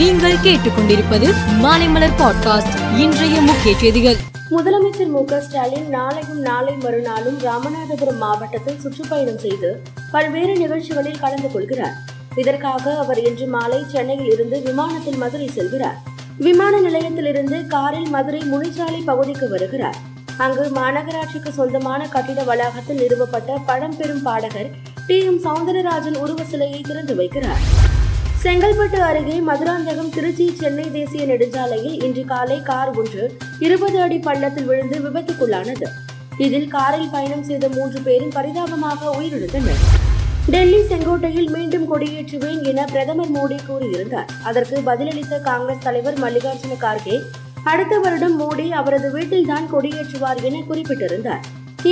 [0.00, 1.28] நீங்கள் கேட்டுக்கொண்டிருப்பது
[1.62, 4.18] மாலைமலர் பாட்காஸ்ட் இன்றைய முக்கிய செய்திகள்
[4.50, 9.70] முதலமைச்சர் மு ஸ்டாலின் நாளையும் நாளை மறுநாளும் ராமநாதபுரம் மாவட்டத்தில் சுற்றுப்பயணம் செய்து
[10.12, 11.96] பல்வேறு நிகழ்ச்சிகளில் கலந்து கொள்கிறார்
[12.36, 15.98] இதற்காக அவர் இன்று மாலை சென்னையில் இருந்து விமானத்தில் மதுரை செல்கிறார்
[16.38, 19.98] விமான நிலையத்திலிருந்து காரில் மதுரை முனிச்சாலை பகுதிக்கு வருகிறார்
[20.38, 24.70] அங்கு மாநகராட்சிக்கு சொந்தமான கட்டிட வளாகத்தில் நிறுவப்பட்ட பழம்பெரும் பாடகர்
[25.06, 27.87] டி எம் சவுந்தரராஜன் உருவ சிலையை திறந்து வைக்கிறார்
[28.38, 33.24] செங்கல்பட்டு அருகே மதுராந்தகம் திருச்சி சென்னை தேசிய நெடுஞ்சாலையில் இன்று காலை கார் ஒன்று
[33.58, 35.86] இருபது அடி பள்ளத்தில் விழுந்து விபத்துக்குள்ளானது
[36.38, 39.82] இதில் காரில் பயணம் செய்த மூன்று பேரும் பரிதாபமாக உயிரிழந்தனர்
[40.48, 47.16] டெல்லி செங்கோட்டையில் மீண்டும் கொடியேற்றுவேன் என பிரதமர் மோடி கூறியிருந்தார் அதற்கு பதிலளித்த காங்கிரஸ் தலைவர் மல்லிகார்ஜுன கார்கே
[47.66, 51.44] அடுத்த வருடம் மோடி அவரது வீட்டில்தான் கொடியேற்றுவார் என குறிப்பிட்டிருந்தார்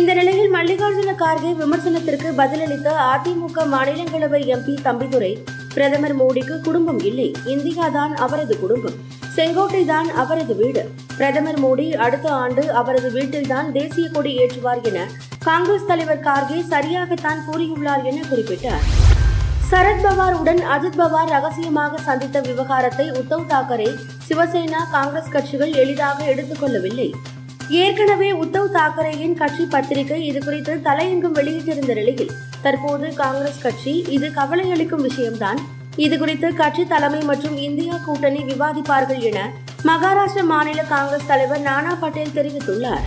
[0.00, 5.34] இந்த நிலையில் மல்லிகார்ஜுன கார்கே விமர்சனத்திற்கு பதிலளித்த அதிமுக மாநிலங்களவை எம்பி தம்பிதுரை
[5.74, 8.98] பிரதமர் மோடிக்கு குடும்பம் இல்லை இந்தியா தான் அவரது குடும்பம்
[9.36, 10.82] செங்கோட்டை தான் அவரது வீடு
[11.16, 15.00] பிரதமர் மோடி அடுத்த ஆண்டு அவரது வீட்டில்தான் தேசிய கொடி ஏற்றுவார் என
[15.44, 18.84] காங்கிரஸ் தலைவர் கார்கே சரியாகத்தான் கூறியுள்ளார் என குறிப்பிட்டார்
[19.68, 23.90] சரத்பவார் உடன் அஜித் பவார் ரகசியமாக சந்தித்த விவகாரத்தை உத்தவ் தாக்கரே
[24.26, 27.08] சிவசேனா காங்கிரஸ் கட்சிகள் எளிதாக எடுத்துக்கொள்ளவில்லை
[27.78, 32.32] ஏற்கனவே உத்தவ் தாக்கரேயின் கட்சி பத்திரிகை இதுகுறித்து தலையெங்கும் வெளியிட்டிருந்த நிலையில்
[32.64, 35.60] தற்போது காங்கிரஸ் கட்சி இது கவலையளிக்கும் விஷயம்தான்
[35.96, 39.40] இது குறித்து கட்சி தலைமை மற்றும் இந்தியா கூட்டணி விவாதிப்பார்கள் என
[39.84, 43.06] மகாராஷ்டிர மாநில காங்கிரஸ் தலைவர் நானா பட்டேல் தெரிவித்துள்ளார்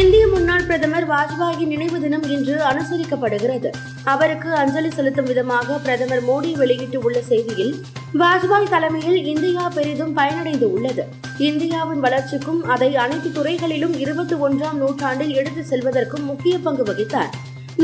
[0.00, 3.70] இந்திய முன்னாள் பிரதமர் வாஜ்பாயின் நினைவு தினம் இன்று அனுசரிக்கப்படுகிறது
[4.04, 7.74] அவருக்கு அஞ்சலி செலுத்தும் விதமாக பிரதமர் மோடி வெளியிட்டுள்ள செய்தியில்
[8.14, 11.04] வாஜ்பாய் தலைமையில் இந்தியா பெரிதும் பயனடைந்து உள்ளது
[11.40, 17.34] இந்தியாவின் வளர்ச்சிக்கும் அதை அனைத்து துறைகளிலும் இருபத்தி ஒன்றாம் நூற்றாண்டில் எடுத்து செல்வதற்கும் முக்கிய பங்கு வகித்தார்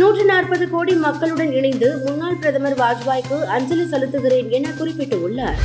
[0.00, 5.58] நூற்று நாற்பது கோடி மக்களுடன் இணைந்து முன்னாள் பிரதமர் வாஜ்பாய்க்கு அஞ்சலி செலுத்துகிறேன் என குறிப்பிட்டுள்ளார்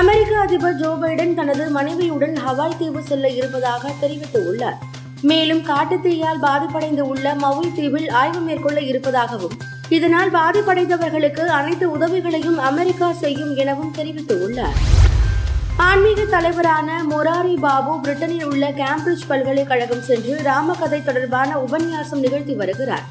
[0.00, 4.78] அமெரிக்க அதிபர் ஜோ பைடன் தனது மனைவியுடன் ஹவாய் தீவு செல்ல இருப்பதாக தெரிவித்துள்ளார்
[5.22, 9.56] மேலும் காட்டுத்தீயால் பாதிப்படைந்து உள்ள மவுல் தீவில் ஆய்வு மேற்கொள்ள இருப்பதாகவும்
[9.88, 14.78] இதனால் பாதிப்படைந்தவர்களுக்கு அனைத்து உதவிகளையும் அமெரிக்கா செய்யும் எனவும் தெரிவித்துள்ளார்
[15.80, 23.06] ஆன்மீக தலைவரான மொராரி பாபு பிரிட்டனில் உள்ள கேம்பிரிட்ஜ் பல்கலைக்கழகம் சென்று ராமகதை தொடர்பான உபன்யாசம் நிகழ்த்தி வருகிறார்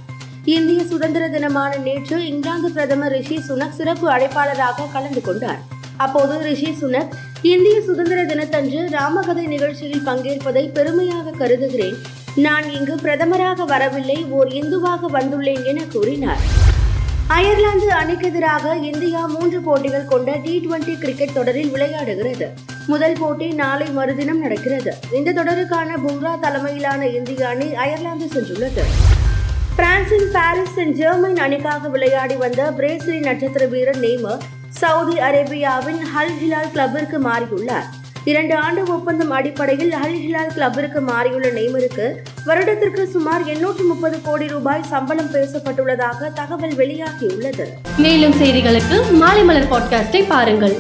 [0.47, 5.61] இந்திய சுதந்திர தினமான நேற்று இங்கிலாந்து பிரதமர் ரிஷி சுனக் சிறப்பு அழைப்பாளராக கலந்து கொண்டார்
[5.97, 7.13] அப்போது ரிஷி சுனக்
[7.47, 11.97] இந்திய சுதந்திர தினத்தன்று ராமகதை நிகழ்ச்சியில் பங்கேற்பதை பெருமையாக கருதுகிறேன்
[12.37, 16.43] நான் இங்கு பிரதமராக வரவில்லை ஓர் இந்துவாக வந்துள்ளேன் என கூறினார்
[17.29, 22.47] அயர்லாந்து அணிக்கு எதிராக இந்தியா மூன்று போட்டிகள் கொண்ட டி டுவெண்டி கிரிக்கெட் தொடரில் விளையாடுகிறது
[22.87, 28.85] முதல் போட்டி நாளை மறுதினம் நடக்கிறது இந்த தொடருக்கான பும்ரா தலைமையிலான இந்திய அணி அயர்லாந்து சென்றுள்ளது
[29.75, 34.43] பிரான்சின் பாரிஸ் அண்ட் ஜெர்மன் அணிக்காக விளையாடி வந்த பிரேசிலின் நட்சத்திர வீரர் நேமர்
[34.73, 37.89] சவுதி அரேபியாவின் ஹல் ஹிலால் கிளப்பிற்கு மாறியுள்ளார்
[38.25, 42.05] இரண்டு ஆண்டு ஒப்பந்தம் அடிப்படையில் அல் ஹிலால் கிளப்பிற்கு மாறியுள்ள நெய்மருக்கு
[42.45, 47.67] வருடத்திற்கு சுமார் எண்ணூற்று முப்பது கோடி ரூபாய் சம்பளம் பேசப்பட்டுள்ளதாக தகவல் வெளியாகியுள்ளது
[47.97, 50.77] மேலும் செய்திகளுக்கு மாலை மலர் பாட்காஸ்டை பாருங்கள்